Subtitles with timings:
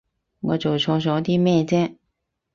[0.39, 1.93] 我做錯咗啲咩啫？